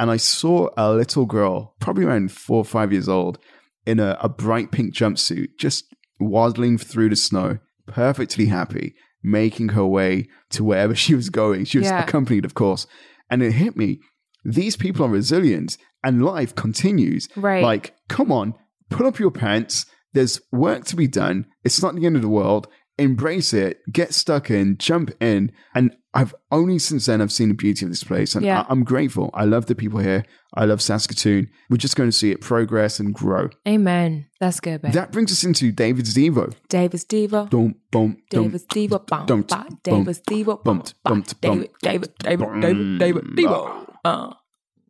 and 0.00 0.10
I 0.10 0.16
saw 0.16 0.70
a 0.78 0.94
little 0.94 1.26
girl, 1.26 1.74
probably 1.78 2.04
around 2.06 2.32
four 2.32 2.56
or 2.56 2.64
five 2.64 2.90
years 2.90 3.06
old, 3.06 3.36
in 3.84 4.00
a, 4.00 4.16
a 4.22 4.30
bright 4.30 4.70
pink 4.72 4.94
jumpsuit, 4.94 5.48
just 5.58 5.84
waddling 6.18 6.78
through 6.78 7.10
the 7.10 7.16
snow, 7.16 7.58
perfectly 7.90 8.46
happy, 8.46 8.94
making 9.22 9.70
her 9.70 9.84
way 9.86 10.28
to 10.50 10.64
wherever 10.64 10.94
she 10.94 11.14
was 11.14 11.28
going. 11.30 11.64
She 11.64 11.78
was 11.78 11.88
Yeah. 11.88 12.02
accompanied, 12.02 12.44
of 12.44 12.54
course. 12.54 12.86
And 13.30 13.42
it 13.42 13.52
hit 13.52 13.76
me. 13.76 14.00
These 14.44 14.76
people 14.76 15.04
are 15.04 15.10
resilient 15.10 15.76
and 16.02 16.24
life 16.24 16.54
continues. 16.54 17.28
Right. 17.36 17.62
Like, 17.62 17.94
come 18.08 18.32
on, 18.32 18.54
pull 18.88 19.06
up 19.06 19.18
your 19.18 19.30
pants. 19.30 19.86
There's 20.12 20.40
work 20.50 20.84
to 20.86 20.96
be 20.96 21.06
done. 21.06 21.46
It's 21.62 21.82
not 21.82 21.94
the 21.94 22.06
end 22.06 22.16
of 22.16 22.22
the 22.22 22.28
world. 22.28 22.66
Embrace 23.00 23.52
it, 23.52 23.80
get 23.92 24.14
stuck 24.14 24.50
in, 24.50 24.76
jump 24.78 25.10
in. 25.20 25.50
And 25.74 25.96
I've 26.12 26.34
only 26.50 26.78
since 26.78 27.06
then 27.06 27.20
I've 27.22 27.32
seen 27.32 27.48
the 27.48 27.54
beauty 27.54 27.84
of 27.84 27.90
this 27.90 28.02
place. 28.04 28.34
And 28.34 28.44
Yeah. 28.44 28.62
I- 28.62 28.66
I'm 28.68 28.82
grateful. 28.84 29.30
I 29.32 29.44
love 29.44 29.66
the 29.66 29.74
people 29.74 30.00
here. 30.00 30.24
I 30.54 30.64
love 30.64 30.82
Saskatoon. 30.82 31.48
We're 31.68 31.76
just 31.76 31.94
going 31.96 32.08
to 32.10 32.16
see 32.16 32.30
it 32.32 32.40
progress 32.40 32.98
and 33.00 33.14
grow. 33.14 33.48
Amen. 33.66 34.26
That's 34.40 34.58
good, 34.60 34.82
babe. 34.82 34.92
That 34.92 35.12
brings 35.12 35.30
us 35.30 35.44
into 35.44 35.70
David's 35.70 36.14
Devo. 36.14 36.52
David's 36.68 37.04
Devo. 37.04 37.48
Dum, 37.48 37.76
bum, 37.92 38.16
dum. 38.30 38.42
David 38.44 38.68
Stevo. 38.68 39.06
Bum, 39.06 39.26
dum, 39.26 39.42
ba. 39.42 39.66
bum, 39.84 40.04
David 40.26 40.56
bumped, 40.64 40.94
bumped, 41.04 41.40
David. 41.40 41.70
David, 41.82 42.12
David, 42.18 42.60
David, 42.60 42.98
David, 42.98 43.24
Devo. 43.36 44.34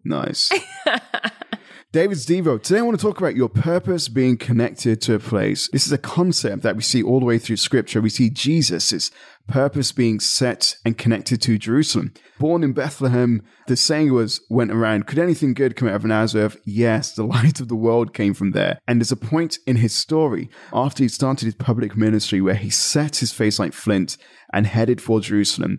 Nice. 0.05 0.51
David's 1.93 2.25
Devo. 2.25 2.63
Today 2.63 2.79
I 2.79 2.83
want 2.83 2.97
to 3.01 3.05
talk 3.05 3.19
about 3.19 3.35
your 3.35 3.49
purpose 3.49 4.07
being 4.07 4.37
connected 4.37 5.03
to 5.03 5.15
a 5.15 5.19
place. 5.19 5.69
This 5.73 5.89
is 5.89 5.93
a 5.93 5.99
concept 5.99 6.63
that 6.63 6.77
we 6.77 6.83
see 6.83 7.03
all 7.03 7.19
the 7.19 7.27
way 7.27 7.37
through 7.37 7.57
scripture. 7.57 8.01
We 8.01 8.11
see 8.11 8.31
Jesus' 8.31 9.11
purpose 9.49 9.91
being 9.91 10.21
set 10.21 10.77
and 10.85 10.97
connected 10.97 11.43
to 11.43 11.59
Jerusalem. 11.59 12.15
Born 12.39 12.63
in 12.63 12.75
Bethlehem, 12.75 13.43
the 13.67 13.77
saying 13.77 14.13
was 14.13 14.41
went 14.49 14.71
around, 14.71 15.09
could 15.09 15.19
anything 15.19 15.53
good 15.53 15.75
come 15.75 15.89
out 15.89 15.97
of 15.97 16.05
Nazareth? 16.05 16.57
Yes, 16.65 17.13
the 17.13 17.25
light 17.27 17.59
of 17.59 17.67
the 17.67 17.75
world 17.75 18.15
came 18.15 18.35
from 18.35 18.53
there. 18.53 18.79
And 18.87 19.01
there's 19.01 19.11
a 19.11 19.17
point 19.17 19.59
in 19.67 19.75
his 19.75 19.93
story 19.93 20.49
after 20.73 21.03
he 21.03 21.09
started 21.09 21.47
his 21.47 21.57
public 21.57 21.97
ministry 21.97 22.41
where 22.41 22.55
he 22.55 22.71
set 22.71 23.17
his 23.17 23.33
face 23.33 23.59
like 23.59 23.73
flint 23.73 24.17
and 24.53 24.69
headed 24.69 25.03
for 25.03 25.21
Jerusalem 25.21 25.79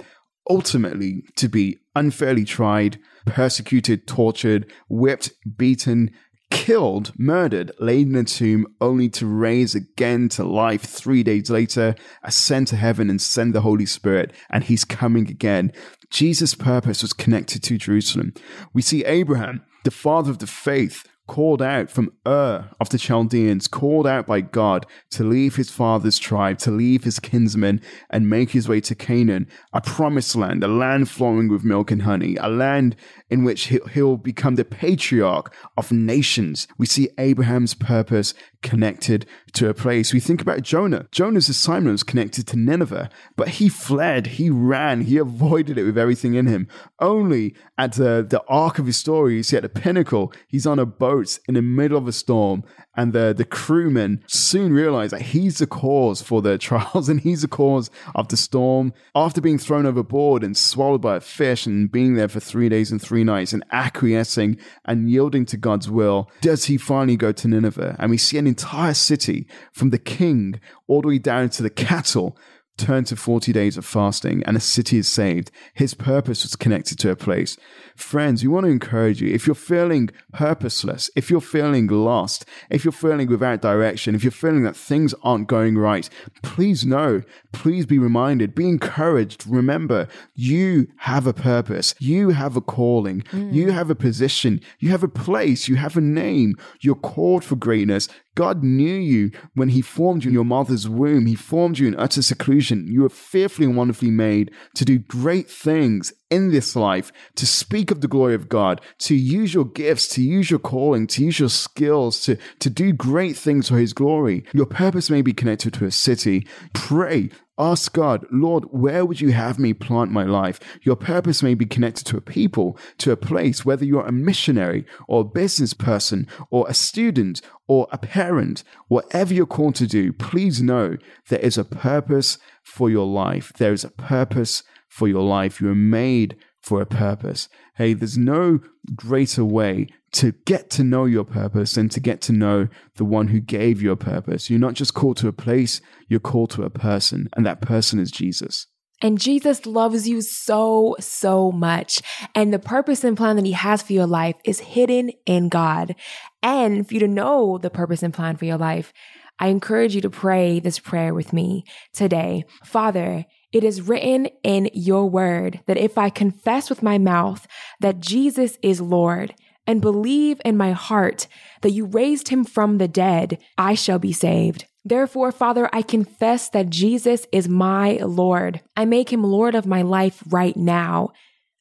ultimately 0.50 1.24
to 1.38 1.48
be 1.48 1.80
unfairly 1.96 2.44
tried, 2.44 3.00
persecuted, 3.26 4.08
tortured, 4.08 4.72
whipped, 4.90 5.32
beaten, 5.58 6.12
killed, 6.52 7.12
murdered, 7.18 7.72
laid 7.80 8.08
in 8.08 8.16
a 8.16 8.24
tomb, 8.24 8.68
only 8.80 9.10
to 9.10 9.26
raise 9.26 9.74
again 9.74 10.30
to 10.30 10.44
life 10.44 10.84
three 10.84 11.24
days 11.24 11.50
later, 11.50 11.96
ascend 12.24 12.68
to 12.68 12.76
heaven 12.76 13.10
and 13.10 13.22
send 13.22 13.56
the 13.56 13.62
Holy 13.62 13.86
Spirit, 13.86 14.34
and 14.50 14.66
he's 14.66 14.84
coming 14.84 15.30
again. 15.30 15.72
Jesus' 16.10 16.54
purpose 16.54 17.02
was 17.02 17.14
connected 17.14 17.64
to 17.64 17.78
Jerusalem. 17.78 18.34
We 18.74 18.82
see 18.82 19.06
Abraham, 19.06 19.64
the 19.86 19.92
father 19.92 20.30
of 20.30 20.40
the 20.40 20.48
faith, 20.48 21.08
called 21.32 21.62
out 21.62 21.90
from 21.90 22.12
Ur 22.28 22.70
of 22.82 22.90
the 22.90 22.98
Chaldeans, 22.98 23.70
called 23.70 24.06
out 24.06 24.28
by 24.28 24.42
God 24.42 24.86
to 25.12 25.24
leave 25.24 25.56
his 25.56 25.70
father's 25.70 26.20
tribe, 26.20 26.58
to 26.58 26.72
leave 26.72 27.06
his 27.06 27.22
kinsmen, 27.22 27.80
and 28.10 28.30
make 28.30 28.50
his 28.50 28.68
way 28.68 28.82
to 28.82 28.94
Canaan, 28.94 29.48
a 29.72 29.80
promised 29.80 30.36
land, 30.36 30.62
a 30.62 30.68
land 30.68 31.10
flowing 31.10 31.48
with 31.48 31.64
milk 31.64 31.90
and 31.90 32.02
honey, 32.02 32.36
a 32.36 32.50
land 32.50 32.98
in 33.30 33.46
which 33.46 33.68
he- 33.68 33.80
he'll 33.94 34.18
become 34.18 34.56
the 34.56 34.66
patriarch 34.66 35.54
of 35.78 35.90
nations. 35.90 36.68
We 36.78 36.86
see 36.86 37.08
Abraham's 37.18 37.76
purpose 37.76 38.34
connected 38.62 39.26
to 39.54 39.70
a 39.70 39.74
place. 39.74 40.14
We 40.14 40.20
think 40.20 40.42
about 40.42 40.62
Jonah. 40.62 41.08
Jonah's 41.12 41.50
assignment 41.50 41.94
was 41.94 42.04
connected 42.04 42.48
to 42.48 42.58
Nineveh, 42.58 43.10
but 43.36 43.50
he 43.50 43.70
fled, 43.70 44.28
he 44.28 44.50
ran, 44.50 45.02
he 45.02 45.18
avoided 45.18 45.78
it 45.78 45.84
with 45.84 45.98
everything 45.98 46.36
in 46.36 46.48
him. 46.48 46.68
Only 47.00 47.56
at 47.78 47.94
the, 47.94 48.26
the 48.28 48.44
arc 48.48 48.80
of 48.80 48.86
his 48.86 48.98
story, 48.98 49.36
you 49.36 49.44
see 49.44 49.58
at 49.58 49.64
the 49.64 49.70
pinnacle, 49.70 50.34
he's 50.48 50.68
on 50.68 50.80
a 50.80 50.86
boat 50.86 51.40
in 51.48 51.56
the 51.56 51.62
middle 51.62 51.98
of 51.98 52.08
a 52.08 52.12
storm, 52.12 52.64
and 52.96 53.14
the, 53.14 53.34
the 53.36 53.46
crewmen 53.46 54.24
soon 54.28 54.74
realize 54.74 55.12
that 55.12 55.22
he's 55.22 55.60
the 55.60 55.68
cause 55.68 56.22
for 56.22 56.42
the 56.42 56.58
trials 56.72 57.10
and 57.10 57.22
he's 57.22 57.42
the 57.42 57.48
cause 57.48 57.90
of 58.16 58.28
the 58.28 58.38
storm. 58.38 58.94
After 59.16 59.42
being 59.42 59.58
thrown 59.58 59.86
overboard 59.86 60.44
and 60.44 60.56
swallowed 60.56 61.02
by 61.02 61.18
a 61.18 61.22
fish 61.22 61.66
and 61.66 61.92
being 61.92 62.16
there 62.16 62.28
for 62.28 62.40
three 62.40 62.70
days 62.70 62.92
and 62.92 63.02
three 63.02 63.24
nights 63.24 63.54
and 63.54 63.64
acquiescing 63.72 64.58
and 64.86 65.10
yielding 65.10 65.46
to 65.48 65.58
God's 65.58 65.90
will, 65.90 66.30
does 66.42 66.66
he 66.66 66.78
finally 66.78 67.18
go 67.18 67.32
to 67.32 67.48
Nineveh? 67.48 67.96
And 67.98 68.12
we 68.12 68.18
see 68.18 68.38
an 68.38 68.48
entire 68.52 68.94
city 68.94 69.48
from 69.72 69.90
the 69.90 69.98
king 69.98 70.60
all 70.88 71.02
the 71.02 71.08
way 71.08 71.18
down 71.18 71.50
to 71.50 71.64
the 71.64 71.70
cattle 71.70 72.38
turn 72.82 73.04
to 73.06 73.16
40 73.16 73.54
days 73.54 73.78
of 73.78 73.86
fasting 73.86 74.44
and 74.46 74.58
a 74.58 74.60
city 74.60 74.98
is 74.98 75.08
saved. 75.08 75.52
His 75.74 75.94
purpose 75.94 76.44
was 76.44 76.56
connected 76.56 76.98
to 77.00 77.12
a 77.12 77.16
place. 77.16 77.58
Friends, 77.96 78.42
we 78.42 78.48
want 78.48 78.66
to 78.66 78.72
encourage 78.72 79.22
you. 79.22 79.32
If 79.34 79.46
you're 79.46 79.56
feeling 79.56 80.10
purposeless, 80.34 81.10
if 81.16 81.30
you're 81.30 81.42
feeling 81.42 81.88
lost, 81.88 82.46
if 82.70 82.84
you're 82.84 82.92
feeling 82.92 83.28
without 83.30 83.62
direction, 83.62 84.16
if 84.16 84.24
you're 84.24 84.32
feeling 84.32 84.64
that 84.64 84.76
things 84.76 85.14
aren't 85.22 85.48
going 85.48 85.78
right, 85.78 86.10
please 86.42 86.86
know, 86.86 87.22
please 87.52 87.86
be 87.86 88.00
reminded, 88.00 88.56
be 88.56 88.68
encouraged. 88.68 89.46
Remember, 89.48 90.08
you 90.34 90.88
have 90.98 91.28
a 91.28 91.34
purpose. 91.34 91.94
You 92.00 92.30
have 92.30 92.56
a 92.56 92.62
calling. 92.62 93.24
You 93.32 93.68
mm. 93.68 93.74
have 93.74 93.90
a 93.90 93.96
position. 93.96 94.62
You 94.80 94.90
have 94.90 95.04
a 95.04 95.08
place. 95.08 95.68
You 95.68 95.76
have 95.76 95.98
a 95.98 96.02
name. 96.02 96.56
You're 96.80 96.96
called 96.96 97.44
for 97.44 97.56
greatness. 97.56 98.08
God 98.36 98.64
knew 98.64 98.94
you 98.94 99.32
when 99.56 99.70
He 99.70 99.82
formed 99.82 100.24
you 100.24 100.30
in 100.30 100.34
your 100.34 100.46
mother's 100.46 100.88
womb. 100.88 101.26
He 101.26 101.36
formed 101.36 101.80
you 101.80 101.88
in 101.88 101.96
utter 101.96 102.22
seclusion. 102.22 102.88
You 102.88 103.02
were 103.02 103.10
fearfully 103.10 103.68
and 103.68 103.76
wonderfully 103.76 104.12
made 104.12 104.52
to 104.76 104.86
do 104.86 105.00
great 105.00 105.50
things 105.50 106.14
in 106.32 106.50
this 106.50 106.76
life, 106.76 107.12
to 107.36 107.46
speak 107.46 107.92
of 107.92 108.02
the 108.02 108.08
glory 108.08 108.34
of 108.34 108.50
God, 108.50 108.82
to 109.00 109.16
use 109.16 109.54
your 109.54 109.66
gifts, 109.66 110.08
to 110.10 110.24
use 110.24 110.50
your 110.50 110.60
calling, 110.60 111.06
to 111.08 111.24
use 111.24 111.40
your 111.40 111.50
skills, 111.50 112.22
to, 112.22 112.38
to 112.60 112.70
do 112.70 112.94
great 112.94 113.38
things 113.38 113.68
for 113.70 113.78
His 113.78 113.94
glory. 113.94 114.46
Your 114.54 114.66
purpose 114.66 115.10
may 115.10 115.22
be 115.22 115.34
connected 115.34 115.74
to 115.76 115.86
a 115.86 115.92
city. 115.92 116.48
Pray. 116.74 117.30
Ask 117.58 117.94
God, 117.94 118.26
Lord, 118.32 118.64
where 118.72 119.06
would 119.06 119.22
you 119.22 119.34
have 119.34 119.60
me 119.60 119.74
plant 119.74 120.10
my 120.10 120.24
life? 120.24 120.60
Your 120.82 120.96
purpose 120.96 121.44
may 121.44 121.54
be 121.54 121.68
connected 121.68 122.06
to 122.06 122.18
a 122.18 122.22
people, 122.22 122.76
to 122.98 123.12
a 123.12 123.18
place, 123.18 123.64
whether 123.64 123.86
you're 123.86 124.08
a 124.08 124.12
missionary 124.12 124.84
or 125.08 125.22
a 125.22 125.26
business 125.26 125.76
person 125.76 126.28
or 126.50 126.66
a 126.68 126.74
student 126.74 127.40
or 127.68 127.88
a 127.92 128.00
parent, 128.00 128.64
whatever 128.88 129.34
you're 129.34 129.46
called 129.46 129.76
to 129.76 129.86
do, 129.86 130.12
please 130.12 130.60
know 130.60 130.98
there 131.30 131.40
is 131.40 131.58
a 131.58 131.64
purpose 131.64 132.40
for 132.64 132.90
your 132.90 133.06
life. 133.06 133.54
There 133.58 133.74
is 133.74 133.84
a 133.84 133.92
purpose 133.92 134.64
for 134.92 135.08
your 135.08 135.24
life. 135.24 135.62
You 135.62 135.70
are 135.70 135.76
made 135.76 136.36
for 136.62 136.82
a 136.82 136.86
purpose. 136.86 137.48
Hey, 137.76 137.94
there's 137.94 138.18
no 138.18 138.60
greater 138.94 139.44
way 139.44 139.88
to 140.12 140.34
get 140.46 140.70
to 140.72 140.84
know 140.84 141.06
your 141.06 141.24
purpose 141.24 141.74
than 141.74 141.88
to 141.90 142.02
get 142.02 142.20
to 142.22 142.34
know 142.34 142.68
the 142.98 143.06
one 143.06 143.30
who 143.30 143.40
gave 143.40 143.82
you 143.82 143.92
a 143.92 143.96
purpose. 143.96 144.50
You're 144.50 144.60
not 144.60 144.74
just 144.74 144.94
called 144.94 145.18
to 145.18 145.30
a 145.30 145.34
place, 145.34 145.80
you're 146.10 146.20
called 146.20 146.50
to 146.52 146.64
a 146.64 146.70
person, 146.70 147.30
and 147.36 147.46
that 147.46 147.62
person 147.62 148.00
is 148.00 148.12
Jesus. 148.12 148.68
And 149.02 149.20
Jesus 149.20 149.66
loves 149.66 150.08
you 150.08 150.22
so, 150.22 150.96
so 151.00 151.52
much. 151.52 152.02
And 152.36 152.54
the 152.54 152.60
purpose 152.60 153.04
and 153.04 153.18
plan 153.18 153.36
that 153.36 153.46
he 153.46 153.54
has 153.54 153.82
for 153.82 153.94
your 153.94 154.06
life 154.06 154.36
is 154.46 154.60
hidden 154.60 155.12
in 155.26 155.50
God. 155.50 155.96
And 156.44 156.88
for 156.88 156.94
you 156.94 157.00
to 157.00 157.08
know 157.08 157.58
the 157.58 157.70
purpose 157.70 158.04
and 158.04 158.14
plan 158.14 158.36
for 158.36 158.46
your 158.46 158.58
life, 158.58 158.94
I 159.40 159.48
encourage 159.48 159.96
you 159.96 160.02
to 160.02 160.10
pray 160.10 160.60
this 160.60 160.78
prayer 160.78 161.16
with 161.16 161.34
me 161.34 161.66
today. 161.94 162.46
Father, 162.64 163.26
it 163.52 163.64
is 163.64 163.82
written 163.82 164.28
in 164.44 164.70
your 164.74 165.10
word 165.10 165.62
that 165.66 165.78
if 165.78 165.98
I 165.98 166.10
confess 166.10 166.70
with 166.70 166.84
my 166.84 166.98
mouth 166.98 167.48
that 167.80 168.00
Jesus 168.00 168.58
is 168.62 168.80
Lord 168.80 169.34
and 169.66 169.82
believe 169.82 170.40
in 170.46 170.58
my 170.58 170.72
heart 170.72 171.28
that 171.62 171.72
you 171.72 171.86
raised 171.86 172.28
him 172.28 172.44
from 172.44 172.78
the 172.78 172.88
dead, 172.88 173.40
I 173.58 173.74
shall 173.74 174.00
be 174.00 174.14
saved. 174.14 174.66
Therefore, 174.84 175.32
Father, 175.32 175.70
I 175.72 175.82
confess 175.82 176.50
that 176.50 176.70
Jesus 176.70 177.28
is 177.32 177.48
my 177.48 177.98
Lord. 177.98 178.62
I 178.76 178.86
make 178.86 179.12
him 179.12 179.24
Lord 179.24 179.54
of 179.54 179.66
my 179.66 179.84
life 179.84 180.24
right 180.28 180.58
now. 180.58 181.12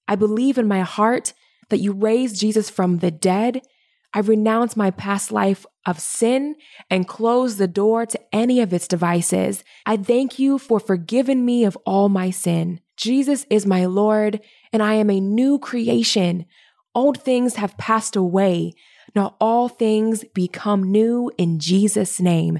I 0.08 0.16
believe 0.16 0.58
in 0.58 0.66
my 0.66 0.80
heart 0.80 1.34
that 1.68 1.80
you 1.80 1.92
raised 1.92 2.40
Jesus 2.40 2.70
from 2.70 2.98
the 2.98 3.10
dead. 3.10 3.62
I 4.12 4.20
renounce 4.20 4.76
my 4.76 4.90
past 4.90 5.30
life 5.30 5.64
of 5.86 6.00
sin 6.00 6.56
and 6.88 7.06
close 7.06 7.56
the 7.56 7.68
door 7.68 8.06
to 8.06 8.20
any 8.32 8.60
of 8.60 8.72
its 8.72 8.88
devices. 8.88 9.62
I 9.86 9.96
thank 9.96 10.38
you 10.38 10.58
for 10.58 10.80
forgiving 10.80 11.44
me 11.44 11.64
of 11.64 11.76
all 11.86 12.08
my 12.08 12.30
sin. 12.30 12.80
Jesus 12.96 13.46
is 13.50 13.66
my 13.66 13.84
Lord, 13.84 14.40
and 14.72 14.82
I 14.82 14.94
am 14.94 15.10
a 15.10 15.20
new 15.20 15.58
creation. 15.58 16.46
Old 16.94 17.22
things 17.22 17.56
have 17.56 17.78
passed 17.78 18.16
away. 18.16 18.72
Now 19.14 19.36
all 19.40 19.68
things 19.68 20.24
become 20.34 20.90
new 20.90 21.30
in 21.38 21.58
Jesus' 21.58 22.20
name. 22.20 22.58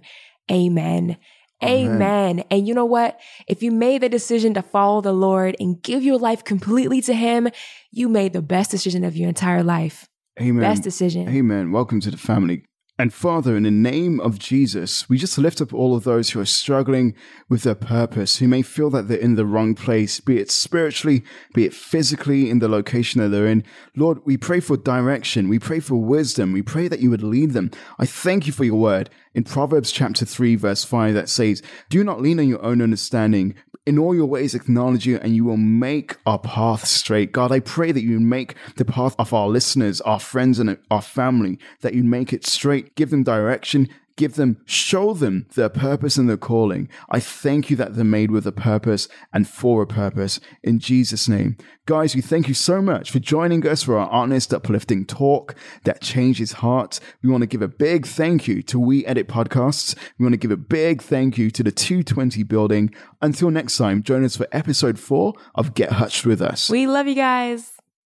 Amen. 0.50 1.16
Amen. 1.62 1.94
Amen. 1.94 2.44
And 2.50 2.66
you 2.66 2.74
know 2.74 2.86
what? 2.86 3.20
If 3.46 3.62
you 3.62 3.70
made 3.70 4.02
the 4.02 4.08
decision 4.08 4.54
to 4.54 4.62
follow 4.62 5.00
the 5.00 5.12
Lord 5.12 5.56
and 5.60 5.82
give 5.82 6.02
your 6.02 6.18
life 6.18 6.42
completely 6.42 7.02
to 7.02 7.14
Him, 7.14 7.48
you 7.90 8.08
made 8.08 8.32
the 8.32 8.42
best 8.42 8.70
decision 8.70 9.04
of 9.04 9.16
your 9.16 9.28
entire 9.28 9.62
life. 9.62 10.08
Amen. 10.40 10.62
Best 10.62 10.82
decision. 10.82 11.28
Amen. 11.28 11.70
Welcome 11.70 12.00
to 12.00 12.10
the 12.10 12.16
family. 12.16 12.64
And 13.00 13.14
Father, 13.14 13.56
in 13.56 13.62
the 13.62 13.70
name 13.70 14.20
of 14.20 14.38
Jesus, 14.38 15.08
we 15.08 15.16
just 15.16 15.38
lift 15.38 15.62
up 15.62 15.72
all 15.72 15.96
of 15.96 16.04
those 16.04 16.30
who 16.30 16.40
are 16.40 16.44
struggling 16.44 17.14
with 17.48 17.62
their 17.62 17.74
purpose, 17.74 18.36
who 18.36 18.46
may 18.46 18.60
feel 18.60 18.90
that 18.90 19.08
they're 19.08 19.16
in 19.16 19.36
the 19.36 19.46
wrong 19.46 19.74
place, 19.74 20.20
be 20.20 20.38
it 20.38 20.50
spiritually, 20.50 21.24
be 21.54 21.64
it 21.64 21.72
physically 21.72 22.50
in 22.50 22.58
the 22.58 22.68
location 22.68 23.22
that 23.22 23.30
they're 23.30 23.46
in. 23.46 23.64
Lord, 23.96 24.18
we 24.26 24.36
pray 24.36 24.60
for 24.60 24.76
direction. 24.76 25.48
We 25.48 25.58
pray 25.58 25.80
for 25.80 25.96
wisdom. 25.96 26.52
We 26.52 26.60
pray 26.60 26.88
that 26.88 27.00
you 27.00 27.08
would 27.08 27.22
lead 27.22 27.52
them. 27.52 27.70
I 27.98 28.04
thank 28.04 28.46
you 28.46 28.52
for 28.52 28.64
your 28.64 28.78
word 28.78 29.08
in 29.34 29.44
Proverbs 29.44 29.92
chapter 29.92 30.24
3, 30.24 30.56
verse 30.56 30.84
5, 30.84 31.14
that 31.14 31.28
says, 31.28 31.62
Do 31.88 32.02
not 32.02 32.20
lean 32.20 32.40
on 32.40 32.48
your 32.48 32.62
own 32.64 32.82
understanding. 32.82 33.54
In 33.86 33.98
all 33.98 34.14
your 34.14 34.26
ways, 34.26 34.54
acknowledge 34.54 35.06
you, 35.06 35.18
and 35.18 35.34
you 35.34 35.44
will 35.44 35.56
make 35.56 36.16
our 36.26 36.38
path 36.38 36.84
straight. 36.86 37.32
God, 37.32 37.52
I 37.52 37.60
pray 37.60 37.92
that 37.92 38.02
you 38.02 38.20
make 38.20 38.54
the 38.76 38.84
path 38.84 39.14
of 39.18 39.32
our 39.32 39.48
listeners, 39.48 40.00
our 40.02 40.20
friends, 40.20 40.58
and 40.58 40.76
our 40.90 41.02
family, 41.02 41.58
that 41.80 41.94
you 41.94 42.02
make 42.02 42.32
it 42.32 42.46
straight, 42.46 42.94
give 42.94 43.10
them 43.10 43.22
direction, 43.22 43.88
give 44.20 44.34
them, 44.34 44.58
show 44.66 45.14
them 45.14 45.46
their 45.54 45.70
purpose 45.70 46.18
and 46.18 46.28
their 46.28 46.36
calling. 46.36 46.90
I 47.08 47.20
thank 47.20 47.70
you 47.70 47.76
that 47.76 47.96
they're 47.96 48.04
made 48.04 48.30
with 48.30 48.46
a 48.46 48.52
purpose 48.52 49.08
and 49.32 49.48
for 49.48 49.80
a 49.80 49.86
purpose 49.86 50.40
in 50.62 50.78
Jesus' 50.78 51.26
name. 51.26 51.56
Guys, 51.86 52.14
we 52.14 52.20
thank 52.20 52.46
you 52.46 52.52
so 52.52 52.82
much 52.82 53.10
for 53.10 53.18
joining 53.18 53.66
us 53.66 53.82
for 53.82 53.96
our 53.96 54.10
honest, 54.10 54.52
uplifting 54.52 55.06
talk 55.06 55.54
that 55.84 56.02
changes 56.02 56.52
hearts. 56.52 57.00
We 57.22 57.30
want 57.30 57.40
to 57.40 57.46
give 57.46 57.62
a 57.62 57.68
big 57.68 58.06
thank 58.06 58.46
you 58.46 58.62
to 58.64 58.78
We 58.78 59.06
Edit 59.06 59.26
Podcasts. 59.26 59.96
We 60.18 60.26
want 60.26 60.34
to 60.34 60.38
give 60.38 60.50
a 60.50 60.56
big 60.58 61.00
thank 61.00 61.38
you 61.38 61.50
to 61.52 61.62
the 61.62 61.72
220 61.72 62.42
building. 62.42 62.94
Until 63.22 63.50
next 63.50 63.78
time, 63.78 64.02
join 64.02 64.22
us 64.22 64.36
for 64.36 64.46
episode 64.52 64.98
four 64.98 65.32
of 65.54 65.72
Get 65.72 65.92
Hutched 65.92 66.26
with 66.26 66.42
Us. 66.42 66.68
We 66.68 66.86
love 66.86 67.08
you 67.08 67.14
guys. 67.14 67.79